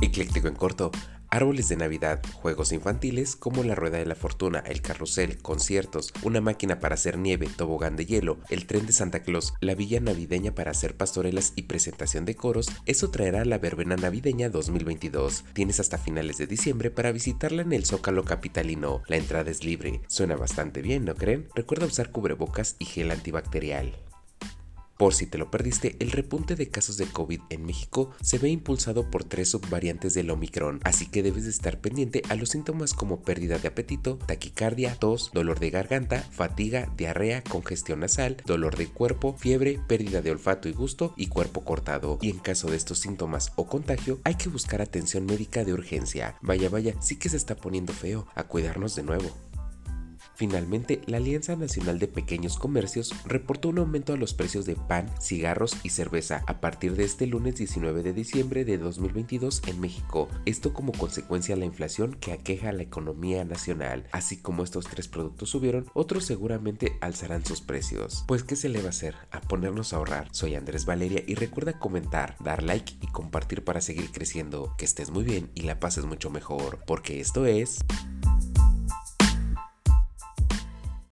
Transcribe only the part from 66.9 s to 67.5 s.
alzarán